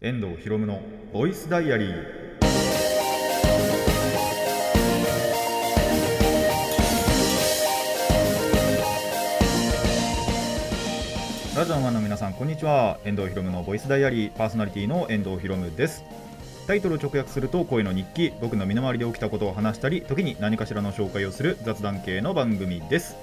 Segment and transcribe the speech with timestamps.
[0.00, 0.80] 遠藤博夢の
[1.12, 1.90] ボイスダイアリー。
[11.56, 13.00] ラジオのファンの皆さんこんにちは。
[13.04, 14.30] 遠藤博夢のボイスダイアリー。
[14.30, 16.04] パーソナリティの遠藤博夢です。
[16.68, 18.32] タイトル直訳すると声の日記。
[18.40, 23.16] 僕の身の回りで起きたことを話したり時に何かしらの紹介をする雑談系の番組です。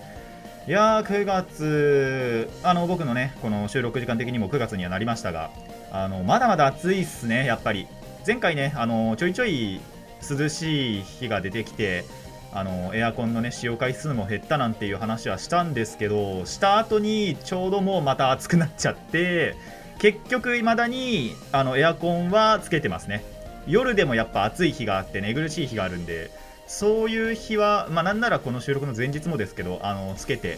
[0.68, 2.50] いやー9月。
[2.64, 5.52] あの僕のねこの収録時間的にも9月にはなりましたが
[5.92, 7.88] あのまだまだ暑いっすねやっぱり。
[8.26, 9.80] 前回ねあのちょいちょい
[10.28, 12.06] 涼しい日が出てきて
[12.52, 19.56] あのエアコンのね使用回数も減ったなんていう話はしたんですけどした後にちょうどもうまた暑くなっちゃって
[20.00, 23.24] 結局未だにあのエアコンはつけてますね。
[23.68, 26.30] 夜でもやっぱ暑い日があって寝苦しい日があるんで
[26.68, 30.58] そういう日は、まあ、なんならこの収録の前日もですけど、あのつけて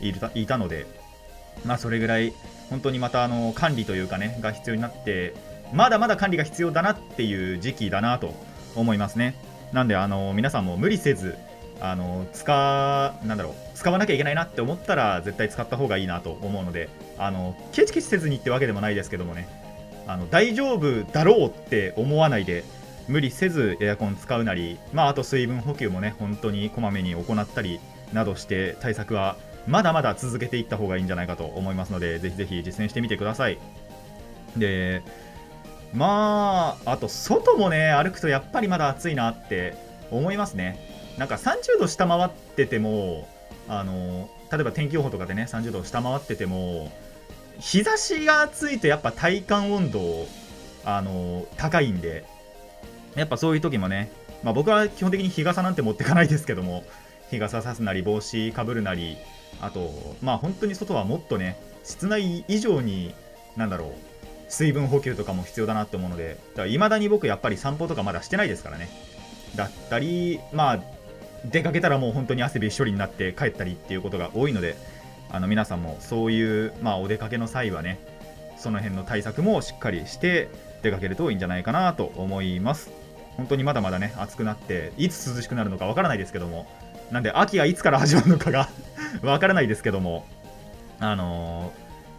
[0.00, 0.86] いたいたので、
[1.64, 2.32] まあ、それぐらい
[2.70, 5.34] 本当にまたあの管理というかね、が必要になって、
[5.72, 8.34] まだまだ管理が必要だなっていう時期だなと
[8.74, 9.34] 思いますね。
[9.72, 11.36] なんで、あの皆さんも無理せず、
[11.80, 19.48] あの使なんだろう使わなきゃいけないなって思ったら絶対使った方がいいなと思うのであのケチケチせずにってわけでもないですけどもね
[20.06, 22.64] あの大丈夫だろうって思わないで
[23.08, 27.80] 無理せずエアコン使うなり、まあ、あと水分補給もね本当にこまめに行ったり
[28.12, 33.58] などして対策はまだまだ続けていった方がいいんじゃないかと思いますのでぜひぜひ実践してみてください。
[34.56, 35.02] で
[35.92, 39.74] まああと外もね歩くとやっぱりまだ暑いなって
[40.10, 40.78] 思いますね。
[41.18, 43.28] なんか30度下回ってても
[43.68, 46.92] あの例えば天気予報とかでね30度下回ってても
[47.58, 50.26] 日差しが暑いとやっぱ体感温度
[50.84, 52.24] あの高いんで
[53.14, 54.10] やっぱそういう時もね、
[54.42, 56.84] まあ、僕は基本的に日傘なんて持ってかないですけども
[57.30, 59.16] 日傘さすなり帽子かぶるなり
[59.60, 59.90] あと
[60.22, 63.14] まあ本当に外はもっとね室内以上に
[63.56, 63.90] なんだろう
[64.48, 66.38] 水分補給とかも必要だなって思うので
[66.68, 68.88] いまだに僕やっぱり散歩とかまだしてないですからね。
[69.56, 70.80] だったりまあ
[71.44, 74.76] 出かけたらもう本当に汗びっしょりになって帰ったりっていうことが多いので
[75.30, 77.98] あの皆さんもそういう、まあ、お出かけの際はね
[78.56, 80.48] その辺の対策もしっかりして
[80.82, 82.90] 出かけるといいんじゃないかなと思います。
[83.36, 86.66] 本当にまだまだね暑くなっていつ涼しくなるのかわからないですけども
[87.10, 88.68] なんで秋がいつから始まるのかが
[89.22, 90.26] わからないですけども
[91.00, 91.72] あの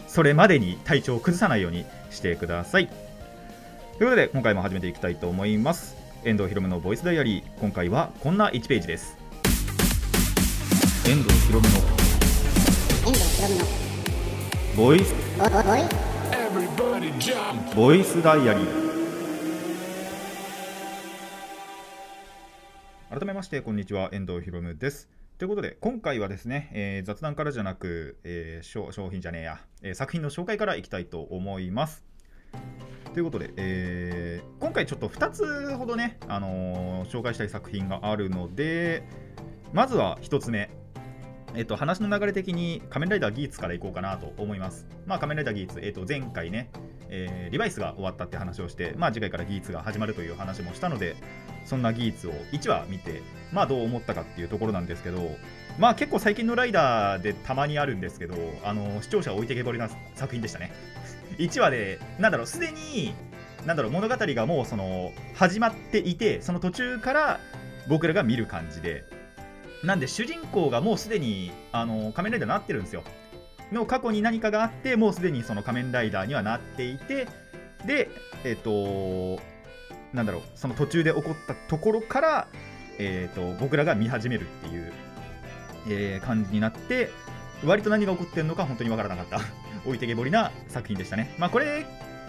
[0.07, 2.87] ー、それまでに体調を崩さないようにしてください。
[2.87, 5.95] ということで今回も始めていきたいと思います。
[6.23, 7.43] 遠藤ひろむのボイスダイアリー。
[7.59, 9.17] 今回はこんな1ページです。
[11.07, 11.73] 遠藤ひろむの
[14.75, 15.15] ボイス。
[17.75, 18.84] ボイスダイアリー
[23.15, 24.09] 改めましてこんにちは。
[24.11, 25.07] 遠藤ひろむです。
[25.37, 32.03] ということで今回はですね、えー、雑談からじゃなく、えー、商品じゃねえや、えー、作品の紹介からいきたいと思います。
[33.13, 39.07] ということで、えー、今回ちょっと2つほどね、あのー、紹介したい作品があるので
[39.71, 40.69] まずは1つ目。
[41.53, 44.87] えっと、話の流れ的に仮面ライダーギーツからいこうかなと思います。
[45.05, 46.69] まあ、仮面ライダーギーツ、えっと、前回ね、
[47.09, 51.15] えー、リバイスが終わったって話をして、まあ、次回からギーツが始まるという話もしたので、
[51.65, 53.21] そんなギーツを1話見て、
[53.51, 55.19] まあ、どう思ったかっていうところなんですけど、
[55.77, 60.71] まあ、結構最近のライダーでたまにあるんですけど、あの視聴者置いてけぼりな作品でしたね。
[61.37, 63.13] 1話で、なんだろう、すでに、
[63.65, 67.39] なんだろう、物語がもうその始まっていて、その途中から
[67.87, 69.03] 僕らが見る感じで、
[69.83, 73.03] なんで主人公がもうすでにあの仮面ライダーになってるんですよ。
[73.71, 77.27] の過去に何かがあってもうすでにその仮面ライダーにはなっていて
[77.85, 78.09] で
[78.43, 79.41] えっ、ー、と
[80.13, 82.47] なんだろうその途中で起こったところから、
[82.97, 84.93] えーと、僕らが見始めるっていう、
[85.89, 87.09] えー、感じになって
[87.65, 89.39] 割と何が起こってるのか本当にわからなかった
[89.85, 91.35] 置いてけぼりな作品でしたね。
[91.37, 91.85] まあこれ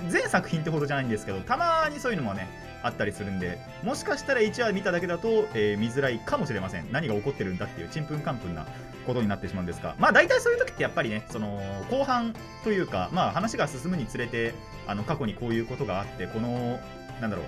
[0.08, 2.48] 全作品ってほどじゃないんですけどたまにそういうのもね
[2.82, 6.90] あったりするんでもしかしたら1話見ただけだと、えー、見づらいかもしれません。
[6.92, 8.66] 何が起こってるんだっていうちんぷんかんぷんな
[9.06, 12.34] ことになってしまうんですがまあ大体そういう時ってやっぱりねその後半
[12.64, 14.54] というかまあ話が進むにつれて
[14.86, 16.78] あの過去にこういうことがあってこの
[17.20, 17.46] なんだろう。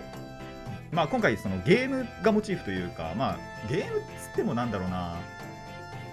[0.90, 3.38] まあ今回そのゲームがモチーフというかまあ
[3.68, 5.16] ゲームっつってもなんだろうな。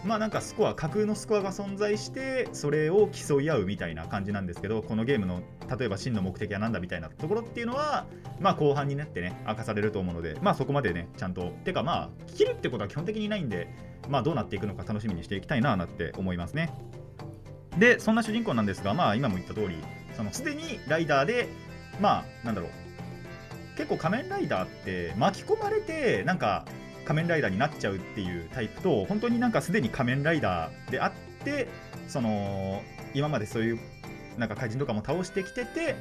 [0.06, 5.42] まあなんかスコア架空のスコアが存在してそれを競い合うみたいな感じなんですけどこのゲームの
[5.78, 8.06] 例えば真の目的は何だみたいなところっていうのは
[8.40, 13.68] まあ後半になってね明かされると思うのでまあそこまでねちゃんとてかまあ切るってことは基本的にないんで
[14.07, 16.72] まあどうなっていくのか楽しみにしていきたいななって思いますね。
[17.80, 19.75] でそんな主人公なんですがまあ今も言った通り
[20.16, 21.50] そのすでにライダーで
[22.00, 22.69] まあなんだろう
[23.75, 26.66] 結構仮面ライダーって巻き込まれてなんか
[27.06, 31.68] 仮面ライダーになっちゃうっていうタイプと本当になんかすでに仮面ライダーであって
[32.07, 32.81] その
[33.13, 33.80] 今までそういう
[34.38, 35.96] なんか怪人とかも倒してきてて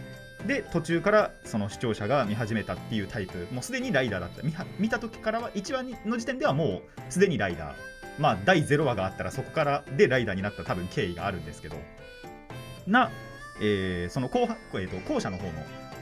[0.47, 3.49] で途中からその視聴者が見始めたっていうタイプ。
[3.53, 4.43] もうすでにライダーだった。
[4.43, 7.75] 見見た時からは1話の時点ではもうすでにライダー。
[8.19, 11.77] まあ第0話があったらそこからでライダーになった多分経緯があるんですけど。
[12.87, 13.11] な、
[13.63, 14.41] えー、その後,、
[14.75, 15.53] えーと、後者の方の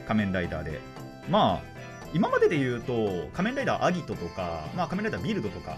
[0.07, 0.81] 仮面ライダーで
[1.29, 1.72] まあ
[2.13, 5.77] 今までで言うと仮面ライダーアギトとか、まあ、仮面ライダービルドとか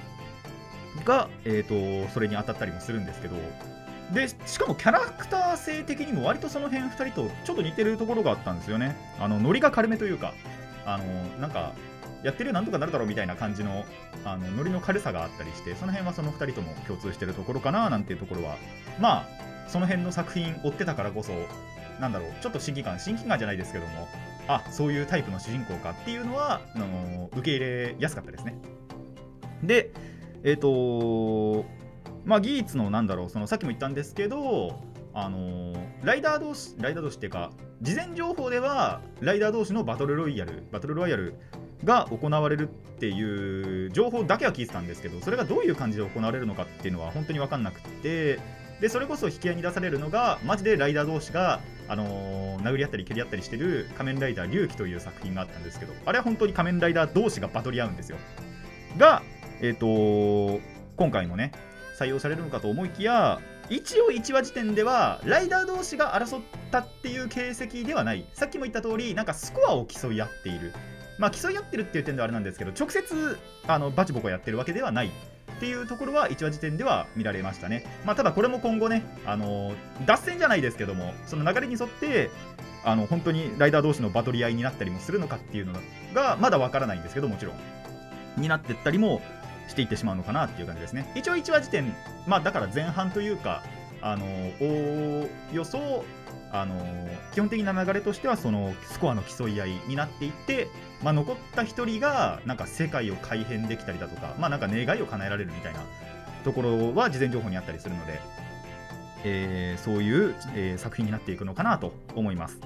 [1.04, 3.36] が、えーとそれに当たったりもするんですけど
[4.14, 8.96] でしかもキャラクター性的にも割とその辺2人とちょっと似てるところがあったんですよね。
[9.20, 10.34] あのノリが軽めというか
[10.86, 11.04] あの
[11.40, 11.74] なんか
[12.24, 13.86] やってるよなんとかなるだろうみたいな感じの
[14.24, 18.58] あのノリの軽さがあったりしてその辺はその2人とも共通してるところかななんていうところは
[19.00, 19.28] まあ
[19.68, 21.34] その辺の作品追ってたからこそ
[22.00, 24.07] なんだろうちょっと親近感親近感じゃないですけども
[24.47, 28.56] あそういうタイプの主人公かっていうのはあの受け入れやすかったですね。
[29.63, 29.92] で
[30.44, 31.65] えっ、ー、と
[32.25, 34.80] まあ、ギーツのなんだろうそのさっきも言ったんですけど
[35.13, 37.51] あの、ライダー同士ライダー同士っていうか
[37.81, 41.36] 事前情報ではライダー同士のバトルロイヤルバトルロイヤル
[41.83, 48.39] が行われるっていう情報だけは聞いてたんですけどそれがどういう感じで行われるのかっていうのは本当に分かんなくて
[48.81, 58.18] でそれこそ引き合いに出されるのがマジでライダー同士が、あのー、殴り合ったり蹴り合ったりしてる仮面ライダー龍騎という作品があったんですけどあれは本当に仮面ライダー同士がバトり合うんですよ。
[58.98, 59.22] が
[59.62, 60.62] えっ、ー、と
[60.96, 61.52] 今回もね
[62.00, 63.40] 採用されるのかと思いきや
[63.70, 66.42] 一応1話時点ではライダー同士が争っ
[66.72, 68.26] たっていう形跡ではない。
[68.34, 70.74] さっきも言った通りなんかスコアを競い合っている。
[71.18, 75.12] まあ競い合ってるっていう点ではあれなんですけど直接あのバチボコやってるわけではない。
[75.56, 77.86] っていうところは1話時点では見られましたね。
[78.06, 79.74] まあ、ただこれも今後ね、あの
[80.06, 82.30] 脱線じゃないですけども、その流れに沿って、
[82.84, 85.74] あの本当にライダー同士のバトり合いになったりもするのかっていうの
[86.13, 87.56] がまだわからないんですけど、もちろん。
[88.38, 89.22] になってったりも
[89.69, 91.12] していってしまうのかなっていう感じですね。
[91.16, 91.96] 一応1話時点、
[92.28, 93.63] まあだから前半というか、
[94.02, 94.25] あの
[94.62, 96.04] およそ
[96.62, 96.75] あの
[97.34, 100.68] 基本的な流れとしてはそのスコアの競い合いになっていって、
[101.04, 105.80] まあ、残った1人がなんか世界を改変できたりだとか,、まあ、なんか願いを叶えられるみたいな
[106.44, 108.19] ところは事前情報にあったりするので、
[109.24, 112.60] えー、そういう、えー、作品になっていくのかなと思います。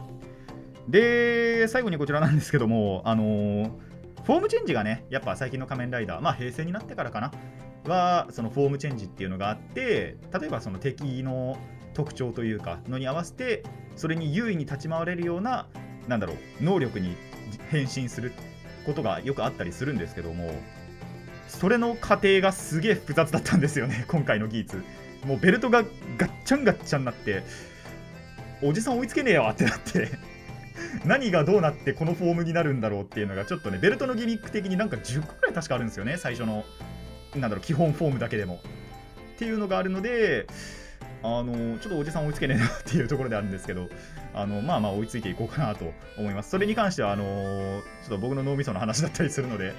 [0.88, 3.90] で最後にこちらなんですけども、あのー
[4.30, 7.32] フォームチェンジがね、やっぱ最近の仮面ライダー、まあ平成になってからかな、
[7.86, 11.58] は、そのフォームチェンジっていうのがあって、例えばその敵の
[12.00, 13.64] 特徴というか、のに合わせて、
[13.98, 15.68] それに優位に立ち回れるような、
[16.08, 17.18] なんだろう、能力に
[17.70, 18.32] 変身する
[18.86, 20.50] ことがよくあったりするんですけども、
[21.50, 24.84] それの過程がすげえ複雑だったんですよね、 今回の技術。
[25.26, 25.84] もうベルトが
[26.18, 27.44] ガッチャンガッチャンになって、
[28.62, 30.10] おじさん追いつけねえよってなって
[31.06, 36.66] 何がどうなってこのフォームになるんだろうっていうのがちょっとねベルトのギミック的になんか10個くらい確かあるんですよね最初の
[37.36, 38.60] なんだろう基本フォームだけでも
[39.36, 40.46] っていうのがあるので
[41.22, 43.90] あのちょっとおじさん追いつけねえなっていうところであるんですけど
[44.34, 46.50] あのまあまあ追いついていこうかなと思います。
[46.50, 49.74] それに関してはあのちょっと僕の脳みその話だったりするので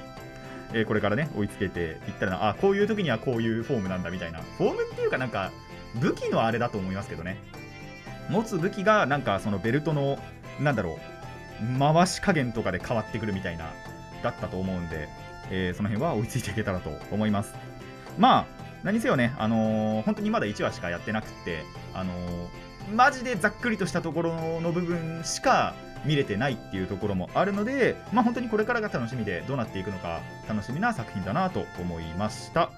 [0.72, 4.40] えー、これからね追いつけていったらなあこういう時にはこういうフォームなんだみたいな。
[4.40, 5.50] フォームっていうかなんか
[5.96, 7.38] 武器のあれだと思いますけどね。
[8.28, 10.18] 持つ武器がなんかそのベルトの
[10.60, 10.98] なんだろ
[11.76, 13.72] う回し加減とかで変わってくるみたいな
[14.22, 15.08] だったと思うんで、
[15.50, 17.54] えー、その辺は追いついていけたらと思います。
[18.18, 25.74] まあ何せよね、あのー、本当にまだ1話しかやってなくて、あのー、マジでざっくりとしたところの部分しか
[26.04, 32.64] 見れてないっていうところもあるので、まあ、本当にこれからが楽しみでどうなっていくのか楽しみな作品だなと思いました。
[32.64, 32.68] っ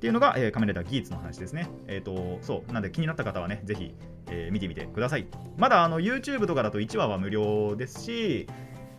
[0.00, 1.68] ていうのが、えー、カメラダーギーツの話ですね。
[1.86, 3.94] えっ、ー、と、そう、なんで気になった方はね、ぜひ、
[4.30, 5.26] えー、見てみてください。
[5.58, 8.46] まだあの YouTube とかだと1話は無料ですし、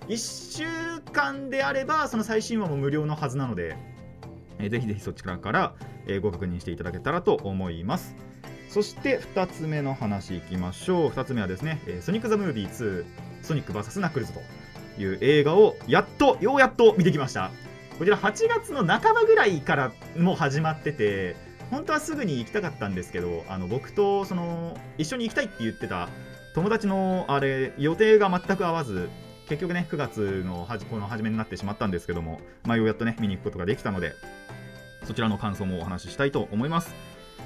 [0.09, 3.75] 1週間であれば、その最新話も無料のはずなので、
[4.61, 5.73] えー、ぜひぜひそちらから、
[6.07, 8.15] えー、ご確認していただけたらと思います。
[8.69, 11.09] そして2つ目の話いきましょう。
[11.09, 13.05] 2つ目はですね、えー、ソニック・ザ・ムービー2、
[13.41, 14.39] ソニック VS ナックルズと
[15.01, 17.51] いう映画をやっと、ようやっと見てきました。
[18.01, 21.35] こちら8月の半ばぐらいからもう始まってて
[21.69, 26.09] 本当はすぐに行きたかったんですけどあの僕とその一緒に行きたいって言ってた
[26.55, 29.07] 友達のあれ予定が全く合わず
[29.51, 34.13] 結局ね9月のはじこの初めになってしまったんですけども、まあ、ようやっとね見に行くことができたので
[35.03, 36.95] そちらの感想もお話ししたいと思います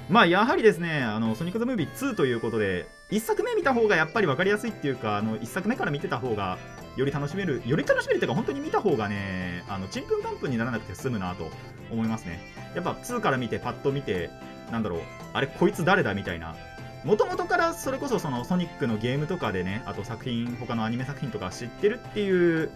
[0.08, 6.58] まあやはりですねあのソニック・ザ・ムービー2ということで1作目見た方がやっぱり分かりやすいっていうかあの1作目から見てた方が
[6.96, 11.50] より楽しめる、より楽しめるっていうか、本当に見た方がね、あの、ちんぷんかんぷんにならなくて済むなと
[11.90, 12.40] 思いますね。
[12.74, 14.30] やっぱ2から見て、パッと見て、
[14.72, 15.00] なんだろう、
[15.34, 16.56] あれ、こいつ誰だみたいな。
[17.04, 22.70] もともとからそれこそそのソニックのゲームとかでね、あと作品、他のアニメ作品とか知ってるっていう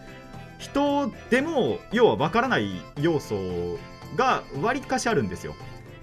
[0.58, 3.78] 人でも、要はわからない要素
[4.16, 5.54] がわりかしあるんですよ。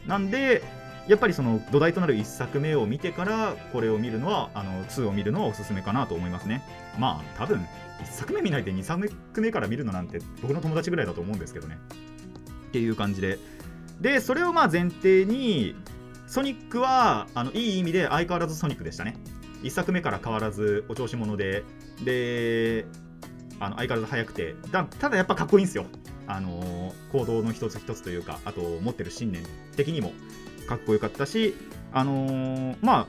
[0.06, 0.64] なんで、
[1.08, 6.62] やっぱりその土台となる1作目を見てからこれを見るのはあの2を見るのはおすすめかなと思いますね。
[7.00, 7.66] まあ多分
[8.04, 11.78] 1作目見ないで2作目から見るのなんて僕の友達ぐらいだと思うんですけどね。
[12.68, 13.40] っていう感じで。
[14.02, 15.76] でそれをまあ前提に
[16.28, 19.16] ソニックはあのいい意味で相変わらずソニックでしたね。
[19.64, 21.64] 1作目から変わらずお調子者で。
[22.04, 22.86] で
[23.60, 24.56] あの相変わらず速くて。
[24.72, 25.86] だただやっぱかっこいいんですよ。
[26.28, 29.44] あの行動の一つ一つというかあと持ってる信念
[29.76, 30.12] 的にも。
[30.68, 31.56] かっこよかったし、
[31.94, 33.08] あの、まあ、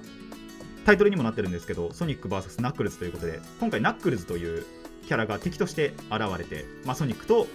[0.86, 4.64] タイトルにもなってるんですけど、ソニック VS ナックルズということで、今回ナックルズという
[5.06, 7.48] キャラが敵として現れて、まあ、ソニックと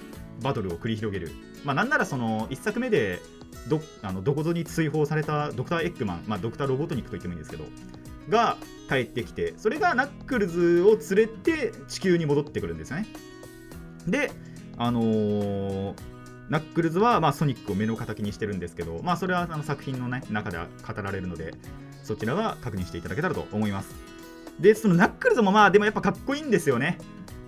[0.44, 1.32] バトルを繰り広げる。
[1.64, 3.20] まあ、なんならその1作目で
[3.68, 7.66] どあのどこぞに追放されたドクター・エッグマン、まあ、ドクター・ロボトニックと言ってもいいんですけど、
[8.30, 8.58] が
[8.90, 13.08] 帰ってきて、それがナックルズを連れて地球に戻ってくるんですよね。
[14.08, 14.32] で、
[14.78, 15.94] あのー、
[16.50, 21.54] ナックルズは、まあ、ソニックを目の敵にしてるんですけど、まあ、それはあの作品の、ね、中では語られるので、
[22.04, 23.96] そちらは確認していただけたらと思います。
[24.60, 26.98] で、そのナックルズもまあ、でもやっぱかっこいいんですよね。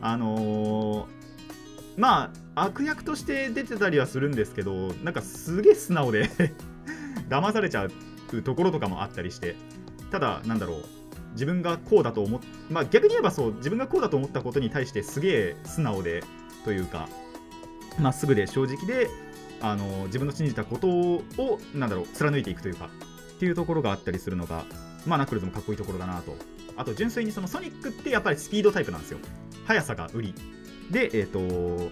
[0.01, 1.14] あのー、
[1.97, 6.29] まあ、悪役として出てたりはするんですけど、なんかすげえ素直で
[7.29, 9.55] 騙されちゃうところとかもあったりして、
[10.11, 10.83] ただ、なんだろう、
[11.33, 16.23] 自分がこうだと思っ、まあ逆に言えばそう、自分がこうだと思ったことに対してすげえ素直で、
[16.65, 17.07] というか、
[17.99, 19.09] まっすぐで正直で
[19.61, 21.23] あの自分の信じたことを
[21.73, 22.89] なんだろう貫いていくというか
[23.35, 24.65] っていうところがあったりするのが
[25.05, 26.35] まあナックルズもかっこいいところだなと。
[26.77, 29.19] あと純粋にそのソニックってやっぱりスピードタイプなんですよ。
[29.65, 30.35] 速さが売り。
[30.91, 31.91] でえっ、ー、と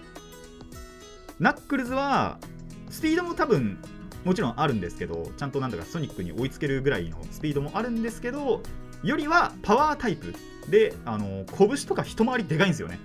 [1.40, 2.38] ナックルズは
[2.90, 3.78] スピードも多分
[4.24, 8.62] もちろんあるんですけどちゃんとなんだかソニックに追いつけるぐらいのスピードもあるんですけど
[9.02, 10.34] よりはパワータイプ
[10.70, 12.98] であの拳とか一回りでかいんですよね。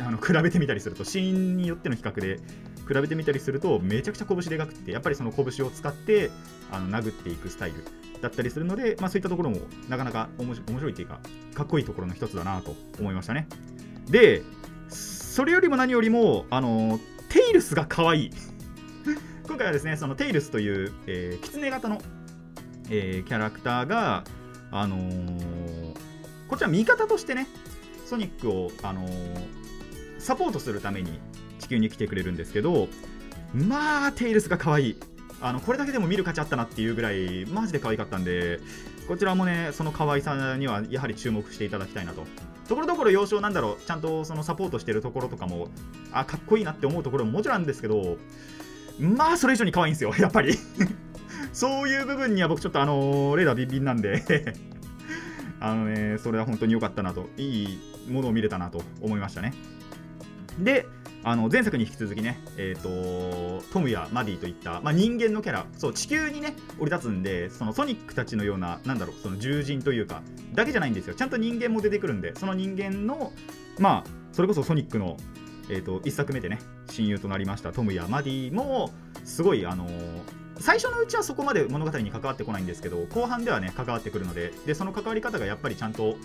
[0.00, 2.40] あの比べてみたりするとシーンによっての比較で
[2.86, 6.30] 比べてみたりするとめちゃくちゃ拳でかくってやっぱりその拳を使って
[6.72, 7.76] あの殴っていくスタイル
[8.20, 11.20] だったりするので、まあ、そういったところもなかなか面白いっていうか
[11.54, 13.46] かっこいいところの一つだなと思いましたね。
[14.10, 14.42] で
[14.88, 18.30] それよりも何よりもあのテイルスが可愛い。
[19.46, 22.00] 今回はですねそのテイルスという、えー、狐型の、
[22.90, 24.24] えー、キャラクターが
[24.70, 25.94] あのー、
[26.48, 27.46] こちら味方としてね
[28.06, 29.64] ソニックを、あのー
[30.24, 31.20] サポートするために
[31.58, 32.88] 地球に来てくれるんですけど
[33.52, 34.96] まあテイルスが可愛い。
[35.40, 38.60] あのこれだけでも見る価値あったなっていうぐらいマジで可愛かったんで
[39.06, 42.24] こちらもねその可愛さにはやはり注目していただきたいなと。
[42.68, 45.68] ところどころ要所なんだろうちゃんとそのサポートしてるところとかも
[46.12, 48.16] あかっこいいなって思うところももちろんですけど
[48.98, 50.58] まあそれ以上に可愛いんですよやっぱり。
[51.52, 54.54] そういう部分には僕ちょっとあのー、レーダービンビンなんで
[55.60, 57.78] あのねそれは本当に良かったなといい
[58.08, 59.54] ものを見れたなと思いましたね。
[60.58, 60.86] で
[61.26, 71.14] あの前作に引き続きね、えーと、トムやマディといった、まあ、人間のキャラそう地球にね降り立つんでそのソニックたちのようななんだろうその獣人というかだけじゃないんですよ。
[71.14, 73.32] ちゃんと人間も出てくるんでその人間の
[73.78, 75.16] まあそれこそソニックの、
[75.70, 76.58] えーと、1作目でね
[76.90, 78.90] 親友となりましたトムやマディも
[79.24, 80.20] すごいあのー、
[80.58, 86.16] 最初のうちはそこまで物語に関わってこないんですけど後半ではね関わってくるのででその関わり方がやっぱりちゃんと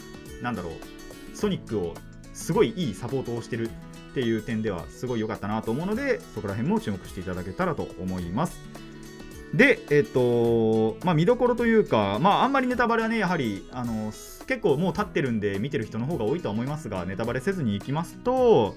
[0.41, 1.93] なんだろうソニックを
[2.33, 3.69] すごいいいサポートをしてる
[4.09, 8.59] っていう点ではすごい良かったなと思うのでそこら辺も注目していただけたらと思います。
[9.53, 14.11] でえっとまあ見どころというかまああんまりネタバレはねやはりあの
[14.45, 18.75] 結構もう立ってるんで見てる人の方が多いとは思いますがネタバレせずにいきますと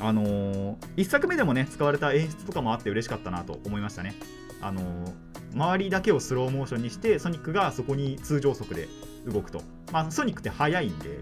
[0.00, 4.14] あの、1作目でもね使われた演出とかもあって嬉しかったなと思いましたね。
[4.60, 4.82] あの、
[5.54, 8.88] 周りだけをスローモーションにしてソニックがそこに通常速で
[9.26, 9.62] 動くと、
[9.92, 11.20] まあ、ソニックって速いんで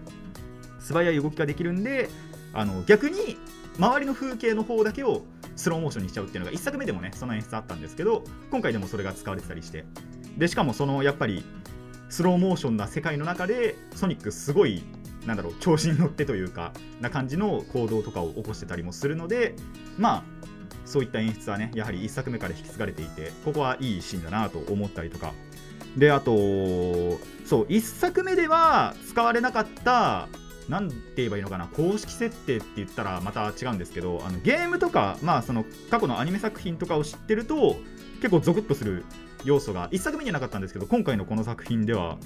[0.78, 2.08] 素早い動きができるんで
[2.52, 3.36] あの逆に
[3.78, 5.22] 周りの風景の方だけを
[5.56, 9.84] スローモーションにしちゃうっていうのが1作目でもねその演出あったんですけど今回でもそれが使われてたりして。
[10.36, 11.44] でしかもそのやっぱり
[12.08, 14.82] スローモーションな世界の中でソニックすごい
[15.26, 19.54] なんだろう調子に乗ってというかな感じの行動とかを起こしてたりもするので
[19.98, 20.22] まあ
[20.84, 25.32] そういった演出はねやはり1作目から引き継がれていてここはいいシーンだなと思ったりとか。
[25.96, 26.32] であと
[27.44, 30.26] そう1作目では使われなかった
[30.68, 31.68] 何て言えばいいのかな？
[31.68, 37.76] 公式設定って言ったらまた違うんですけどあのゲームとか、まあ、その過去のアニメ作品とかを知ってると
[38.16, 39.04] 結構ゾクッとする
[39.44, 42.18] 要素が1作目にはなかったんですけど今回のこの作品では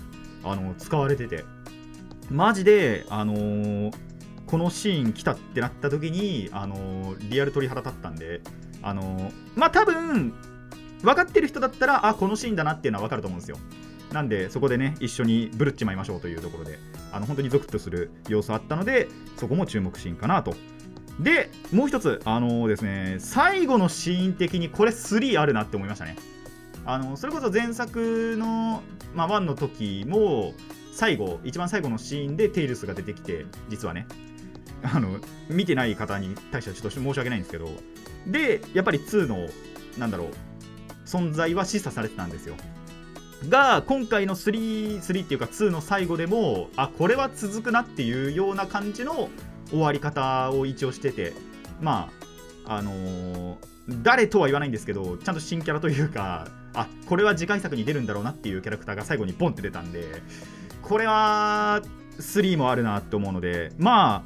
[0.45, 1.45] あの使われてて。
[2.31, 3.95] マジで、あのー、
[4.47, 8.41] このシーン来たってなった時に、あのー、リアル鳥肌立ったんで、
[8.83, 10.35] あのー、まあ多分
[11.03, 13.59] 分かってる人だったらあこのシーンだなっていうのは分かると思うんですよ。
[14.13, 16.79] なんでそこでね一緒にブルっちまいましょうというところで
[17.13, 20.55] あの本当にゾクッとする要素あったのでそこも注目シーンかなと。
[21.21, 26.17] でもう一つあのー、ですね最後のシーン的にこれ3あるなって思いましたね。
[26.85, 28.83] あのそれこそ前作の、
[29.15, 30.53] まあ、1の時も
[30.93, 34.07] 最後一番最後のシーンでテイルスが出てきて実はね。
[34.83, 37.71] あの見てない方に対してはちょっと申し訳ないんですけど。
[38.27, 39.49] でやっぱり2の
[39.99, 40.29] なんだろう
[41.07, 42.57] 存在は示唆されてたんですよ。
[43.49, 49.29] が今回の3、3っていうか2の最後でもあこれは続くなっていうような感じの
[49.71, 51.33] 終わり方を一応してて
[51.81, 52.11] ま
[52.65, 53.57] ああのー、
[54.03, 60.23] 誰とは言わないんですけどちゃんと新キャラというかあこれは次回作に出るんだろうなっていうキャラクターが最後にボンって出たんで
[60.83, 61.83] これは
[62.19, 64.25] 3もあるなって思うのでま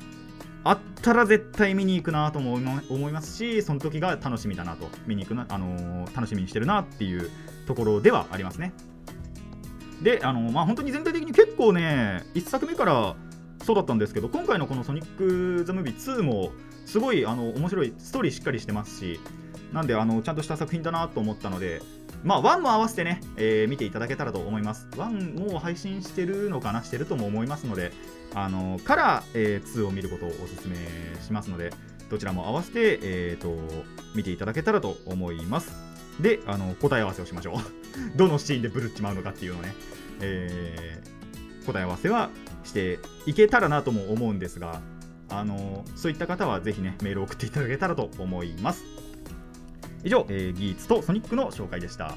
[0.64, 7.30] ああったら絶対見に行くなとも思いますしその時が楽しみだなと見に行くな、あのー、楽しみにしてるなっていう
[7.66, 8.72] ところではありますね。
[10.02, 13.14] であのまあ本当に全体的に結構ね1作目から
[13.64, 15.06] そうだったんですけど今回のこの「ソニッ
[15.58, 16.52] ク・ザ・ムービー2」も
[16.86, 19.20] すごいあの面白いストーリーしっかりしてますし
[19.72, 21.82] なんであのちゃんとした作品だなと思ったので
[22.24, 24.88] まあ1も合わせてね、えー、見ていただけたらと思います。
[24.92, 27.92] 1も配信してるのかなしてるとも思いますので
[28.34, 30.76] あのから、えー、2を見ることをお勧め
[31.22, 31.72] しますので
[32.10, 33.56] どちらも合わせて、えーと、
[34.16, 35.89] 見ていただけたらと思います。
[36.20, 37.56] であの答え合わせをしましょう。
[38.16, 39.74] どのシーンでブルっちまうのかっていうのね、
[40.20, 42.30] えー、答え合わせは
[42.64, 44.80] していけたらなとも思うんですが
[45.28, 48.84] あのそういった方はぜひねメールを送っていただけたらと思います。
[50.02, 52.16] 以上、えー、ギーツとソニックの紹介でした。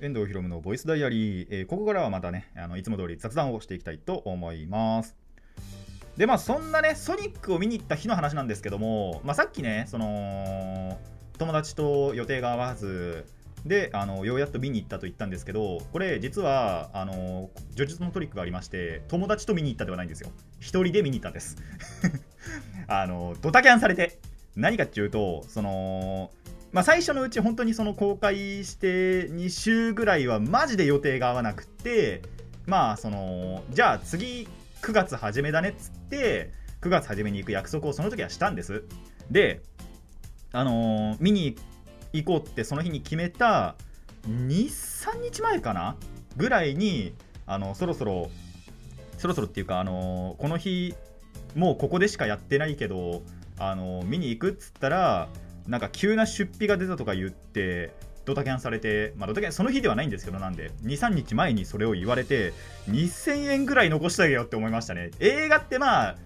[0.00, 5.16] 遠藤ひろむのボイスダイアリー、えー、ここからはまたねあのいつも通り雑談をしていきたいと思います。
[6.16, 10.98] でまあそんなねソニックを見に行った日の話なんですけども、まあ、さっきねその
[11.36, 13.26] 友達と予定が合わず
[13.66, 20.30] であのようやっと見に行ったと言ったんですけどこれ実はあの叙述のトリックがありまして友達と見に行ったではないんですよ。
[20.60, 21.56] 1人で見に行ったんです。
[22.86, 24.20] あのドタキャンされて
[24.54, 26.30] 何かっていうとその
[26.72, 32.22] まあ、最初のうち本当にその公開して2週ぐらいはマジで予定が合わなくて
[32.66, 34.46] まあそのじゃあ次
[34.82, 36.52] 9月初めだねっつって
[36.82, 38.84] 9月初めに行く約束をその時はしたんです。
[39.30, 39.62] で
[40.52, 41.56] あのー、見に
[42.12, 43.74] 行こうってその日に決めた
[44.26, 45.96] 23日前かな？
[46.36, 47.14] ぐらいに
[47.46, 48.30] あのそろそろ
[49.16, 50.94] そろそろっていうか、あのー、この日
[51.56, 53.22] もうここでしかやってないけど、
[53.58, 55.28] あのー、見に行くっつったら
[55.68, 57.92] なんか急な出費が出たとか言って
[58.24, 62.52] ドタキャンされて、まあ、ドタキャンその日ではないんですけどなんで23日前にそれを言われて
[62.90, 65.10] 2000円ぐらい残してあげようって思いましたね。
[65.20, 66.16] 映画ってまあ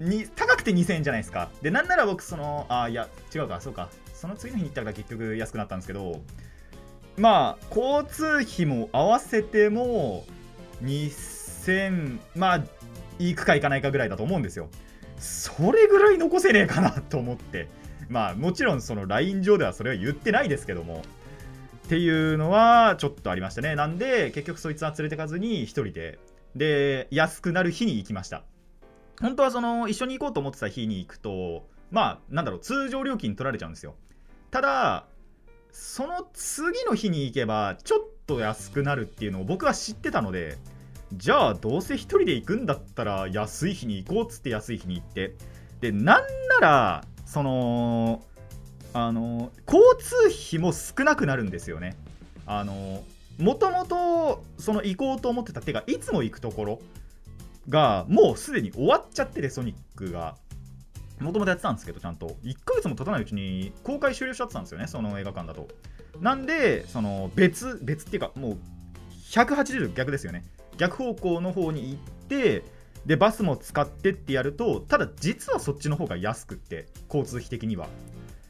[0.00, 1.50] に高くて2000円じゃないですか。
[1.62, 3.88] でなんなら僕そのあいや違うかそうか。
[4.14, 6.20] その次の日に行ったから結局安くなったんですけど
[7.16, 10.24] まあ交通費も合わせても
[10.82, 12.64] 2000まあ
[13.18, 14.68] 行くか行かないかぐらいだと思うんですよ。
[15.18, 17.68] それぐらい残せねえかなと思って。
[18.08, 21.02] まあもちろんその LINE 上ではそれは言ってないですけども。
[21.84, 23.74] っていうのはちょっとありましたね。
[23.74, 26.18] なんで結局そいつは連れてかずに1人で。
[26.56, 28.44] で安くなる日に行きました。
[29.20, 33.96] 本当はその一緒に行こうと思ってた日に行くとまあなんだろう通常料金取られちゃうんですよ。
[34.50, 35.06] ただ
[35.70, 40.56] その次の日に行けばちょっと安くなるっていうのを僕は知ってたので
[41.12, 45.34] じゃあどうせ1人で行くんだったら安い日に行こうっつって安い日に行って。
[45.80, 46.04] でなん
[46.60, 48.22] ならその
[48.92, 50.14] あの交通
[50.48, 51.96] 費も少なくなるんですよね。
[52.46, 53.02] あの
[53.38, 56.80] もともとその行こうと思ってた手がいつも行くところ
[57.68, 60.36] がもうすでに終わっちゃっててソニックが。
[61.20, 62.36] もともとやってたんですけどちゃんと。
[62.44, 65.66] 1ヶ月も経たないうちに公開終了しちゃってたんですよねその映画館だと。
[66.20, 68.58] なんでその別別っていうかもう
[69.32, 70.44] 180度逆ですよね。
[70.76, 72.62] 逆方向の方に行って
[73.06, 77.88] でバスも使ってってやるとただ実はそっちの方が安くって交通費的には。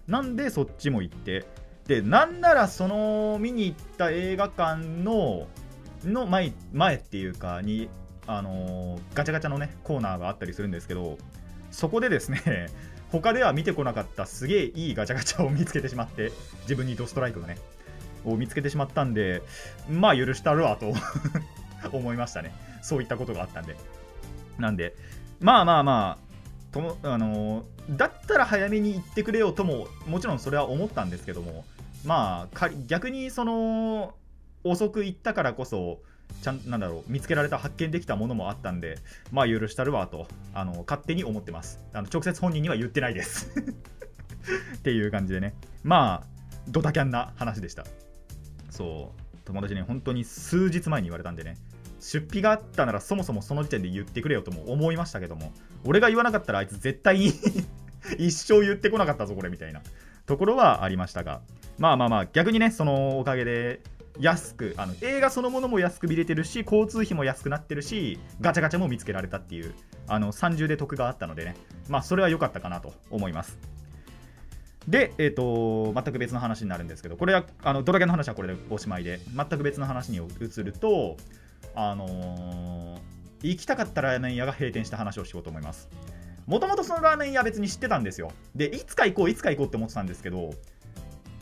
[0.07, 1.47] なんでそっちも行って
[1.87, 5.47] でなんならその見に行った映画館の
[6.05, 7.88] の前前っていうかに
[8.27, 11.19] あのー、ガチャガチャのねコーナーがあったりするんですけど
[11.71, 12.69] そこでですね
[13.11, 17.59] 他では見てこなかったすげえいいガチャガチャを見つけてしまって自分にドストライクがね
[18.25, 19.43] を見つけてしまったんで
[19.88, 20.93] まあ許したるわと
[21.93, 22.55] 思いましたね。
[22.83, 23.77] そういったことがあったんで。
[24.59, 24.95] なんで
[25.40, 31.64] まあまあまあともあのだったら早めに行ってくれよとももちろんそれは思ったんですけども
[32.05, 34.14] まあ逆にその
[34.64, 36.01] 遅く行ったからこそ
[36.43, 38.99] ちゃんなんだろう見つけられた発見できたものもあったんで
[39.31, 41.79] まあ許したるわとあの勝手に思ってます。
[41.93, 43.51] あの直接本人には言ってないです。
[44.77, 45.55] っていう感じでね。
[45.83, 46.27] まあ
[46.69, 47.85] ドタキャンな話でした。
[48.71, 49.37] そう。
[49.45, 51.57] 友達に本当に数日前に言われたんでね。
[52.05, 55.53] 出費があったならそもそもその時点で言ってくれよとも思いましたけども
[55.87, 57.33] 俺が言わなかったらあいつ絶対に
[58.19, 59.81] 一生言ってこなかったぞこれみたいな。
[60.27, 61.43] ところはありましたが
[61.77, 63.83] まあまあまあ逆にねそのおかげで
[64.19, 69.75] 安くあの映画そのものも安く見れてるし交通費も安くなってるしガチャガチャも見つけられたっていう
[70.07, 71.57] あの30で得があったのでね。
[71.88, 73.59] まあそれは良かったかなと思います。
[74.88, 81.17] で、えーと、全く別の話になるんですけどこれはあのドラゲンの話はこれでおしまいで全く別の話に移ると
[81.74, 85.88] あのー、行きたかったラーメン屋が閉店した話をしようと思います。
[86.46, 88.31] もともとそのラーメン屋別に知ってたんですよ。
[88.55, 90.50] でいつか行こういつか行こうって思ってたんですけど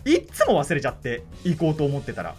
[0.05, 2.35] いっつも忘れちゃって行こうと思ってたら。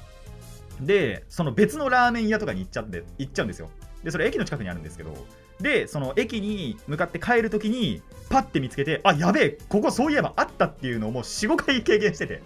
[0.82, 3.69] でその別のラーメン屋とかに行っちゃって行っちゃうんですよ。
[4.04, 5.13] でそれ駅の近くにあるんですけど
[5.62, 12.41] でその駅に向かって帰るときにパッて見つけてあやべえここそういえばあったっていうのをもう45回経験してて。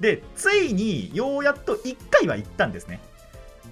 [0.00, 3.00] でついにようやっと1回は行ったんですね。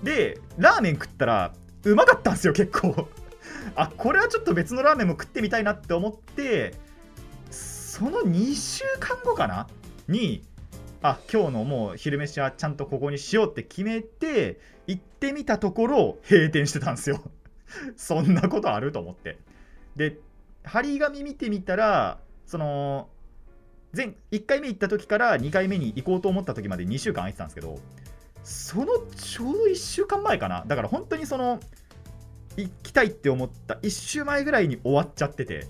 [0.02, 3.08] でラーメン食ったらうまかったんですよ結構。
[3.74, 6.74] あこれはちょっと別のラーメンも食ってみたいなって思って
[7.50, 9.68] その2週間後かな？
[10.08, 10.42] に
[11.02, 17.20] あ今日のもう昼飯はちゃんとここにしようって決めて行ってみたところ閉店してたんですよ。
[17.96, 19.38] そんなことあると思って。
[19.96, 20.18] で
[20.64, 23.08] 張り紙見てみたらその
[23.94, 27.78] 前1回目行った時から2回目に行こうと思った時まで2週間空いてたんですけど
[28.44, 30.64] そのちょうど1週間前かな。
[30.66, 31.60] だから本当にその
[32.56, 35.66] 行きたいって思った1週前ぐらいに終わっちゃってて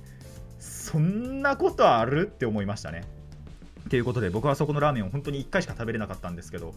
[0.59, 3.05] そんなことあるって思いましたね。
[3.91, 6.75] ということで僕はそこのラーメンを本当に1回しか食べれなかったんですけど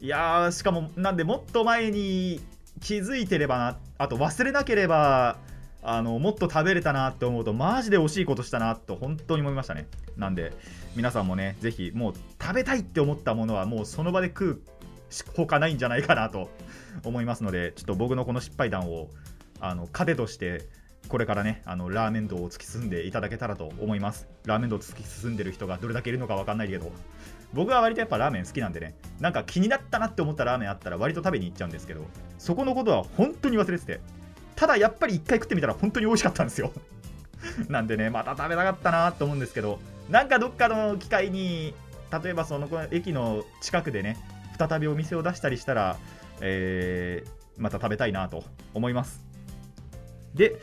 [0.00, 2.40] いやーしかもなんでもっと前に
[2.80, 5.38] 気づいてればなあと忘れなければ
[5.82, 9.86] あのもっと食べれたなって思うとマジで惜しいことしたなと本当に思いましたね。
[10.16, 10.52] なんで
[10.96, 14.62] 皆さんもねぜひもう食べたいって思ったものはもうその場で食う
[15.36, 16.50] ほかないんじゃないかなと
[17.04, 19.08] 思いますのでちょっと僕のこの失敗談を
[19.60, 20.68] あの糧として
[21.08, 24.26] これからねあのラーメン道を突き進んでいただけたらと思います。
[24.44, 26.90] ラーメン道を突き進んでる人がどれだけいるのか分かんないけど
[27.52, 32.04] 僕は割とやっぱラーメン好きなんでねなんか気になったなって思ったラーメンあったら割と食べに行っちゃうんですけど
[32.38, 34.00] そこのことは本当に忘れてて
[34.56, 36.72] ただやっぱり1回食ってみたら本当に美味しかったんですよ。
[37.68, 41.74] なんでねまた食べたかったなと思うんですけどなんかどっかの機会に
[42.22, 44.16] 例えばその駅の近くでね
[44.56, 45.96] 再びお店を出したりしたら、
[46.40, 49.24] えー、また食べたいなと思います。
[50.34, 50.56] で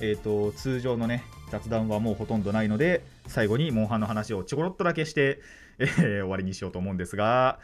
[0.00, 5.40] えーと、通常のね雑談はもうほとんどないので最後にモンハンの話をちょころっとだけして、
[5.78, 7.58] えー、終わりにしようと思うんですが。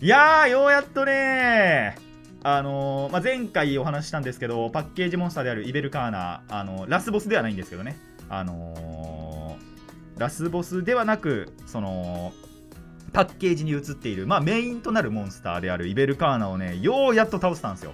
[0.00, 1.96] いやーようやっとね
[2.42, 7.96] あのー、まあ、前回お話ししたんですけどパッケージモンスターであるイベルカーナあのラスボスではないんですけどね。
[8.28, 12.32] あのー、ラスボスではなくその
[13.14, 17.92] パッケージに映っている、まあ、メインとなるモンスターであるイベルカーナをねようやっと倒したんですよ。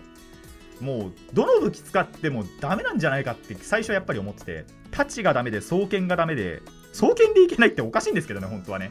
[0.81, 6.63] もうどの武器使ってもダメなんじゃないかって最初やっぱり思ってて太刀がダメで双剣がダメで
[6.95, 8.91] 双剣でいけないっておかしいんですけどね本当はね。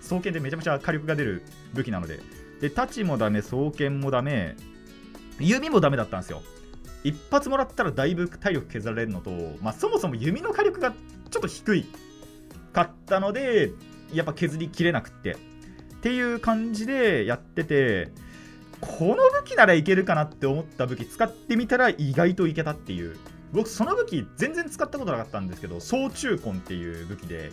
[0.00, 1.42] 双剣でめちゃめちゃ火力が出る
[1.74, 2.20] 武器なので。
[2.62, 4.56] で太刀もダメ双剣もダメ
[5.38, 6.42] 弓もダメだったんですよ。
[7.04, 10.92] 一発もらったらだいぶ体力削られるのと、まあ、そもそも弓の火力が
[11.30, 11.86] ちょっと低い
[12.72, 13.72] かったので
[14.12, 15.36] やっぱ削りきれなくって。
[16.06, 18.10] っていう感じでやってて
[18.80, 23.16] この武器ならいけるかなって思った武器使ってみたら意外といけたっていう。
[23.52, 27.50] 僕その武器全然使ったことなかったんですけど総中根っていう武器で、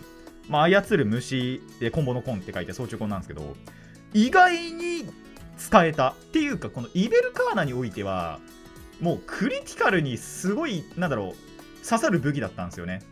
[0.48, 3.56] まあ、操る虫でコンボのコンって書いて総中根なんですけど
[4.12, 5.04] 意外に
[5.56, 8.38] 使えたっていうかこのイベルカーナにおいては
[9.00, 13.02] もうクリティカルにすごいなんだろう刺さる武器だったんですよね。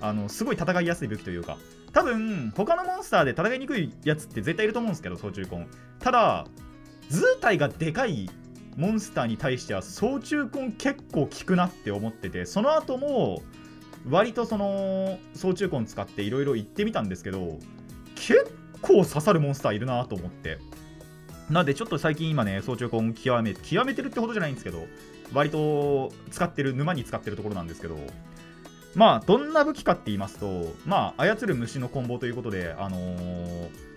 [0.00, 1.58] あのすごい戦いやすい武器というか。
[1.92, 5.66] 多分他のモンスターで戦いにくいやつって絶対いると思うんですけど総中根
[6.00, 6.46] ただ
[7.08, 8.28] 図体がでかい
[8.76, 13.42] モンスターに対しては総中根結構効くなって思っててその後も
[14.08, 17.58] 割とその総中根使っていろいろ言ってみたんですけど
[18.14, 20.58] 結構刺さるモンスターいるなと思って。
[21.50, 24.86] なんでちょっと最近今ね総中根極め極めてるってほどじゃないんですけど
[25.32, 27.96] 割と使ってる沼に使ってるところなんですけど
[28.98, 33.88] まあどんな武器かって言いますとまあ操る虫のコンボということであのー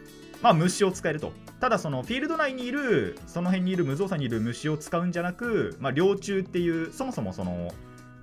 [0.41, 1.33] まあ、虫を使えると。
[1.59, 7.71] ただ、そのフィールド内にいる、その辺にいる無造作にいる虫を使うんじゃなく、まあ、両中っていう、そもそもその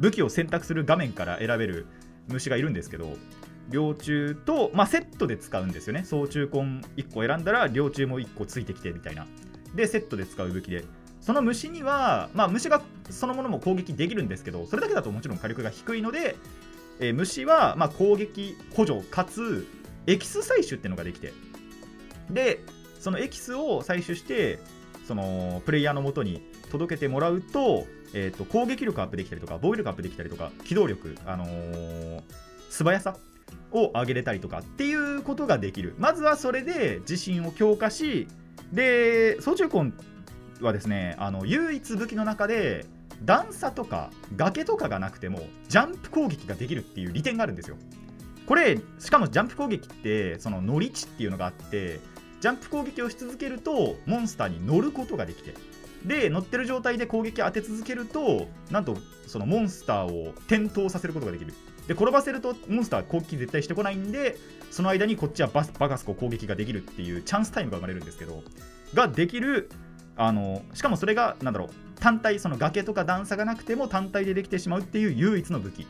[0.01, 1.87] 武器を選択する画面から選べる
[2.27, 3.17] 虫がいるんですけど、
[3.69, 6.03] 両中と、まあ、セットで使うんですよね。
[6.05, 6.61] 総中根
[6.97, 9.25] 1個選んだら、両中も1個ついてきてみたいな。
[9.77, 10.85] で、セットで使う武器で。
[11.21, 16.37] その虫には、まあ、虫がそのものも攻撃できるんですけど、それだけだともちろん火力が低いので、
[17.01, 19.67] えー、虫はま攻撃補助かつ
[20.07, 21.33] エキス採取っていうのができて。
[22.31, 22.61] で
[23.01, 24.59] そのエキスを採取して
[25.07, 32.23] そのプレイヤーのもとに届けてもらうと,、えーと、攻撃力アップできたりとか防御力アップできたりとか機動力、あのー、
[32.69, 33.17] 素早さ
[33.73, 35.95] を上げれたりとかっていうことができる。
[35.99, 38.29] まずはそれで自信を強化し
[38.73, 39.93] で操縦根
[40.61, 42.85] はですねあの唯一武器の中で
[43.25, 47.77] 段差とか崖とかがなくてもジャンプ攻撃ができるっていう利点があるんですよ。
[48.47, 52.01] これしかもジャンプ攻撃ってその乗り地っていうのがあって
[52.41, 55.55] ジャンプ攻撃をし続けるとモンスターに乗ることができて
[56.05, 61.53] で乗ってる状態で攻撃当て続けるとなんとそのモンスターを転倒させることができる。
[61.89, 64.37] で転ばせるとモンスター攻撃絶対してこないんで
[64.71, 68.43] その間にこっちはババカスコ攻撃ができるっていうチャンスタイムが生まれるんですけど
[68.93, 69.71] ができる
[70.17, 75.87] あのしかもそれがなんだろう単体その崖とか段差がなくても単体でできてしまうっていう唯一の武器。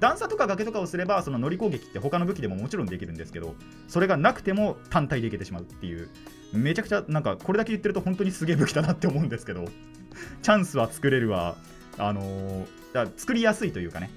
[0.00, 3.54] 段差とか崖とかをすればその乗り攻撃って他の武器でももちろんできるんですけど
[3.86, 6.08] それがなくても単体でいけてしまうっていう。
[6.52, 9.64] めちゃくちゃなんかこれだけ言ってると本当にすげえ武器だなって思うんですけど
[10.42, 11.56] チャンスは作れるわ
[11.98, 14.10] あのー、だ作りやすいというかね。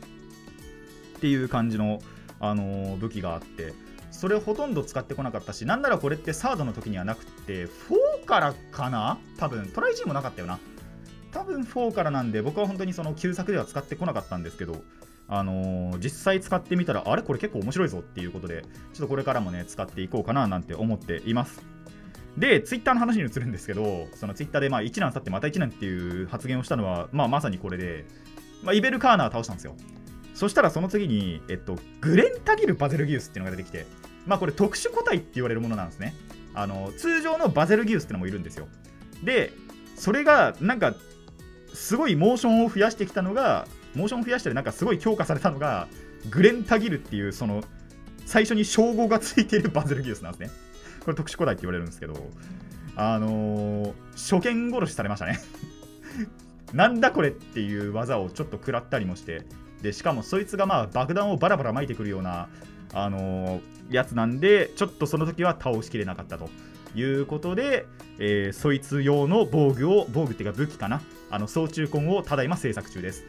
[1.17, 2.01] っていう感じの、
[2.39, 3.73] あのー、武器があって
[4.11, 9.17] それほとんど使ってこなかったしなんならこれってサードの時にはなくて4からかな？
[9.37, 10.59] 多分トライ G もなかったよな。
[11.35, 14.81] 多分4からなんで僕は本当にその旧作では使ってこなかったんですけど
[15.27, 17.23] あのー、実際使ってみたら、あれ？
[17.23, 21.63] これ結構面白いぞっていうことで、ちょっとこれからもね、使っていこうかななんて思っています。
[22.37, 28.05] で、ツイッターの話に移るんですけど、そのツイッターでまあ1年経ってまた1年っていう発言をしたのは、まあ、まさにこれで、
[28.61, 29.75] まあ、イベルカーナー倒したんですよ。
[30.35, 33.87] そしたらその次に、えっと、グレンタギル・バゼルギウスっていうのが出てきて、
[34.27, 36.13] まあこれ特殊個体って言われるものなんですね。
[36.53, 38.67] あの通常のバゼルギウスってのもいるんですよ。
[39.23, 39.53] で、
[39.97, 40.93] それがなんか
[41.75, 45.87] すごいモーションを増やしてきたのがモーションを増やしたりなんかすごい強化されたのが
[46.29, 47.63] グレンタギルっていうその
[48.25, 50.49] 最初に称号がついているバズルギウスなんですね。
[51.01, 52.15] これ特殊古代って言われるんですけど
[52.95, 55.39] あのー、初見殺しされましたね。
[56.73, 59.43] なんだこれっていう技をちょっと食らったりもして
[59.81, 62.49] でしかもそいつがまあ爆弾をバラバラ撒いてくるような
[62.93, 63.61] あのー、
[63.91, 66.49] やつなんでちょっとその時は倒しきれなかったと
[66.95, 67.85] いうことで、
[68.17, 71.01] えー、そいつ用の防具を防具っていうか武器かな。
[71.35, 73.25] あの総中根をただいま制作中です。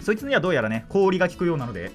[0.00, 1.92] そいつにはどうやらね氷が効くようなので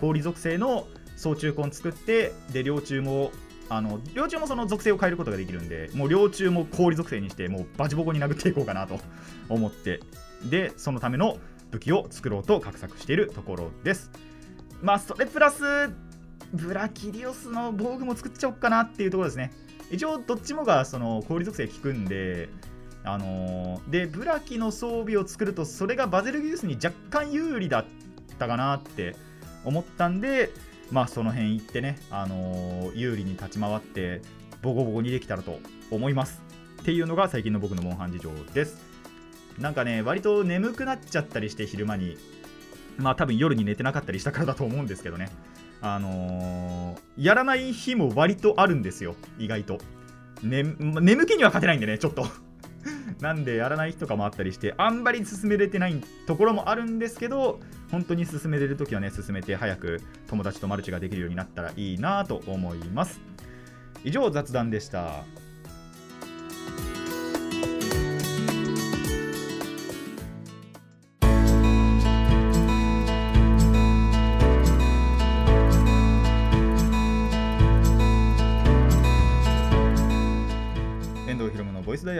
[0.00, 3.30] 氷属性の総中根作ってで両中も
[3.68, 9.00] あの両中もその属性を変えることができるんでもう両中も氷属性にしてもうバチボコに殴っていこうかなと
[9.50, 10.00] 思って
[10.48, 11.38] でそのための
[11.72, 14.10] 武器を作ろうと画策しているところです。
[14.80, 15.90] まあそれプラス
[16.54, 19.52] ブラキリオスの防具も作っちゃおうかなっていうところですね。
[19.90, 22.48] 一応どっちもがその氷属性効くんで
[23.04, 27.84] あのー、でブラキの装備を作るとそれがバゼルギウスに若干有利だっ
[28.38, 29.16] たかなって
[29.64, 30.50] 思ったんで
[30.90, 34.22] まあその辺行ってね、あのー、有利に立ち回って
[34.62, 35.58] ボコボコにできたらと
[35.90, 36.42] 思います
[36.82, 38.90] っていうのが最近の僕のモンハン事情です。
[39.58, 42.16] なんかね割と眠くなっちゃったりして昼間に
[42.96, 45.30] まあ多分夜に寝てなかったりしたからだと思うんですけどね。
[45.82, 49.78] あのー、やらない日も割とあるんですよ意外と、
[50.42, 52.26] ね、眠気には勝てないんでねちょっと。
[53.20, 63.20] なんでやらない日とかもあったりしてあんまり進めれてないところもあるんですけど本当に進めれる時はね進めて早く友達とマルチができるようになったらいいなと思います。
[64.04, 65.24] 以上雑談でした。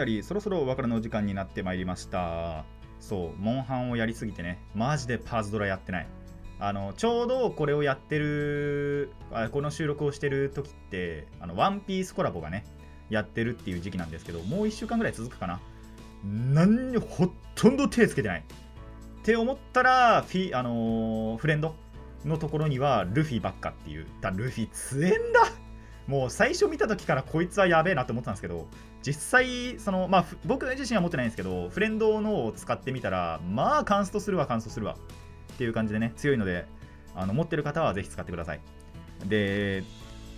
[0.01, 2.65] スダイアリーそろそろお別れの時間になってまいりました。
[2.99, 6.07] そうモンハンをやりすぎてねマジでパズドラやってない。
[6.59, 12.65] あのちょうどこれをやってるあこの収録をしてる時ってあのワンピースコラボがね
[13.11, 15.59] やってるっていう時期なんですけどもう1週間ぐらい続くかな。
[16.23, 18.39] 何にほとんど手つけてない。
[18.39, 21.75] って思ったらフィ、あのー、フレンド
[22.25, 24.07] のところにはルフィばっかっていう。
[24.19, 25.41] だルフィ強えんだ。
[26.07, 28.67] もう最初見た時からこいつはやべえなって思ったんですけど
[29.05, 34.95] 実際その、まあ、僕自身は持ってないんですけどフレンドのを使ってみたらまあカンストするわカンストするわ
[35.53, 36.65] っていう感じでね強いので
[37.15, 38.61] あの持ってる方はぜひ使ってください。
[39.25, 39.83] で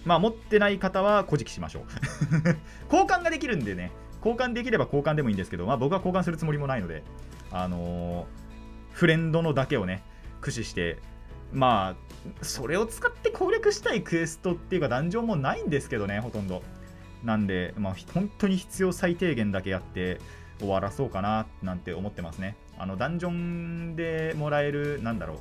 [0.06, 1.84] まあ持ってない方は古事記しましょう。
[2.91, 7.04] 交換ができるんでね交換できれば交換でもいいんですけど、まあ、僕は交換するつもりもないので
[7.52, 8.26] あのー、
[8.93, 10.04] フレンドのだけをね
[10.39, 10.97] 駆使して
[11.52, 11.95] ま
[12.41, 16.63] あそれを使って攻略したいクエストっていうかダンジョンもないんですけどねほとんど。
[17.23, 20.19] なんで、まあ、本当に必要最低限だけやって
[20.59, 22.55] 終わらそうかななんて思ってますね。
[22.77, 25.38] あのダンジョンでもらえる、なんだろう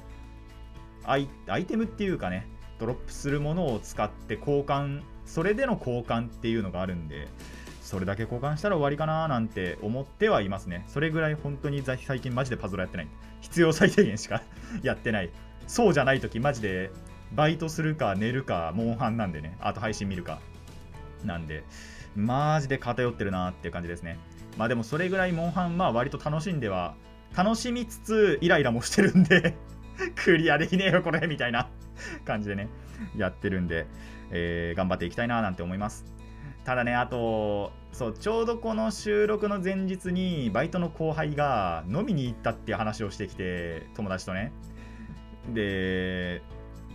[1.04, 2.46] アイ、アイテムっていうかね、
[2.78, 7.28] ドロップするものを使って交換、それでの交換っていうのがあるんで、
[7.80, 10.84] それだけ交換したら終わりかななんて思ってはいますね。
[10.88, 13.08] それぐらい本当に最近マジでパズルやってない。
[13.40, 14.42] 必要最低限しか
[14.82, 15.30] やってない。
[15.66, 16.90] そうじゃない時マジで
[17.32, 19.56] バイトするか寝るかモンハンなんでね。
[19.60, 20.40] あと配信見るか。
[21.26, 21.64] なんで
[22.16, 24.18] マジで偏ってるなっていう感じですね。
[24.56, 26.94] まあでもそれぐらいモンハンまあ割と楽しんでは
[27.36, 29.54] 楽しみつつイライラもしてるんで
[30.14, 31.68] クリアできねえよこれみたいな
[32.24, 32.68] 感じでね
[33.16, 33.86] やってるんで、
[34.30, 36.04] えー、頑張っていきたいななんて思います。
[36.64, 44.52] ただねあとそうちょうどこの収録の前日にバイトの後輩が飲みに行ったっていう話をしてきて友達とね。
[45.52, 46.42] で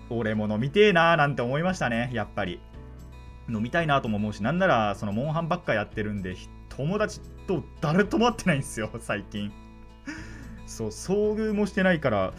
[0.09, 2.61] 俺も飲みてえなーなんて思いましたねやっぱり。
[3.49, 6.35] 飲みたいなとも思うしなんならそのモンハンばっかやってるんで
[6.69, 9.51] 友達と誰とも会ってないんですよ 最近。
[10.65, 12.33] そう遭遇もしてないから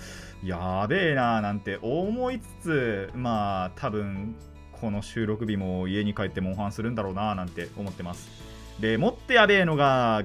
[0.45, 4.37] やべえなーなんて思いつつまあ多分
[4.81, 8.29] この収録日も家に帰ってモンハンするんだろうなーなんて思ってます。
[8.81, 10.25] でもってやべえのが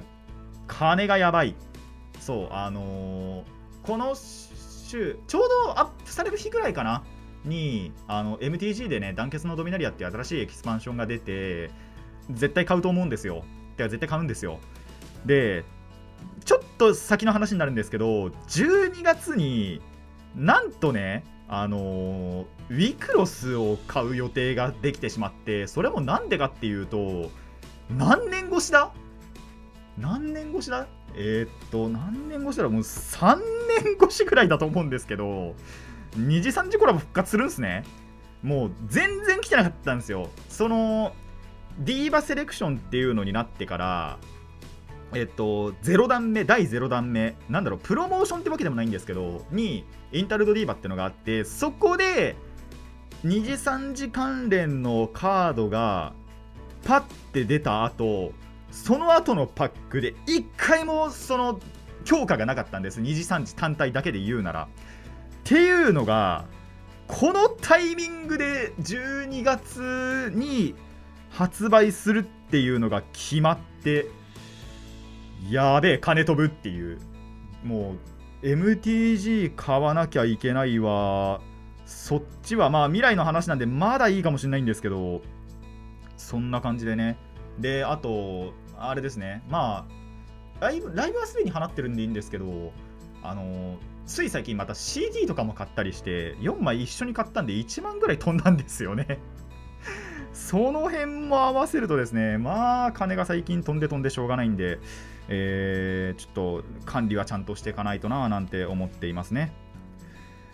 [0.66, 1.54] 金がやばい。
[2.20, 3.44] そうあのー、
[3.82, 7.02] この週ちょうどアップされる日ぐらいかな。
[7.44, 11.70] にあの MTG でね団結のドミナリアっていう新しいエキスパンションが出て
[12.30, 13.44] 絶対買うと思うんですよ。
[13.76, 14.58] てか絶対買うんですよ。
[15.26, 15.64] で
[16.44, 19.80] ちょっと先の話になるんですけど12月に
[20.34, 27.30] なんとねあの、ウィクロスを買う予定ができてしまってそれもなんでかっていうと
[27.90, 28.92] 何年越しだ？
[29.98, 30.86] 何年越しだ？
[31.14, 33.36] えー、っと何年越しだろもう3
[33.84, 35.54] 年越しぐらいだと思うんですけど
[36.18, 37.84] 2次3次コラボ復活するんすね。
[38.42, 40.30] もう全然来てなかったんですよ。
[40.48, 41.14] その
[41.78, 44.18] ディーバセレクションっていうのになってから
[45.14, 52.34] えっと、0段目、第0弾目、なんだろう、プロモーションってわけでもないんですけど、に、インタルドディーバってのがあって、そこで、
[53.24, 56.14] 2次3次関連のカードが、
[56.84, 58.32] パッて出た後、
[58.70, 61.60] その後のパックで、1回もその
[62.04, 64.68] 強化がなかったんです、2次3次単体だけで言うなら。
[65.44, 66.46] っていうのが、
[67.06, 70.74] このタイミングで12月に
[71.28, 74.06] 発売するっていうのが決まって、
[75.50, 76.98] やべえ金飛ぶっていう。
[77.62, 77.94] も
[78.42, 81.42] う MTG 買わなきゃいけないわ。
[81.84, 85.20] そっちはまあ未来の話なんでまだいいかもしれないんですけど
[86.16, 87.18] そんな感じでね。
[87.58, 89.42] であとあれですね。
[89.50, 89.86] ま
[90.60, 92.72] あライブライブはすでに放ってるんでいいんですけど
[93.22, 99.18] あのつい最近また CD とかも買ったりして4枚一緒に買ったんで1万ぐらい飛んだんですよね。
[100.32, 104.80] その辺も合わせるとですねまあ金が最近飛んで飛んでしょうがないんで
[105.28, 109.52] えー、ちょっと管理はちゃんとしていかないとななんて思っていますね、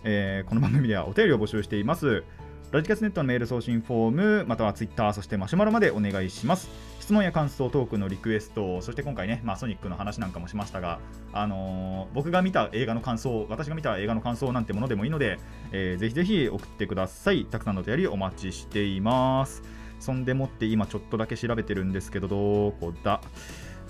[0.04, 2.24] えー、この番組ではお便りを募集しています。
[2.72, 6.68] ラジキャスネットのメール送信フォームまたはツイッターそしてマシュマロまでお願いします。
[7.00, 11.00] 質問や感想トークのリクエストそして今回ね、まあ、ソニックの話なんかもしましたが、
[11.33, 15.40] あのー、僕が見た映画の感想私が見た映画の感想なんてものでもいいので、
[15.72, 17.44] えー、ぜひぜひ送ってください。
[17.44, 19.64] たくさんのお便りお待ちしています。
[19.98, 23.20] そんでもって今ちょっとだけ調べてるんですけどどこだ？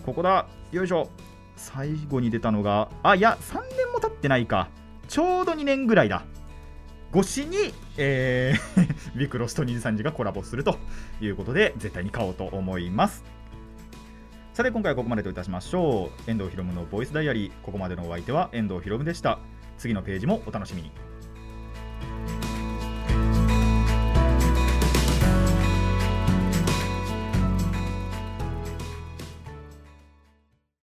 [0.07, 0.47] ここだ。
[0.73, 1.11] よいしょ。
[1.55, 4.71] 最後に出たのがあいや3年も経ってないか。
[5.07, 6.25] ちょうど2年ぐらいだ。
[7.15, 10.79] 越しに、えー、 ビクロスと23時がコラボすると
[11.21, 13.25] いうことで絶対に買おうと思います。
[14.55, 16.31] さて今回はここまでといたしましょう。
[16.31, 17.53] 遠藤ひろむのボイスダイアリー。
[17.63, 19.39] ここまでのお相手は遠藤ひろむでした。
[19.79, 21.10] 次のページもお楽しみに。